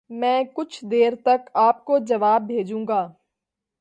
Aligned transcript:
میں 0.09 0.43
کچھ 0.53 0.83
دیر 0.85 1.13
تک 1.23 1.49
آپ 1.59 1.85
کو 1.85 1.97
جواب 2.07 2.41
بھیجوں 2.47 2.87
گا۔۔۔ 2.87 3.01